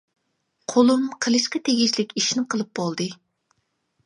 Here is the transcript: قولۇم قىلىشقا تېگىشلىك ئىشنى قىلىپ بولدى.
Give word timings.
قولۇم 0.73 1.03
قىلىشقا 1.25 1.61
تېگىشلىك 1.69 2.17
ئىشنى 2.23 2.45
قىلىپ 2.55 2.73
بولدى. 2.81 3.09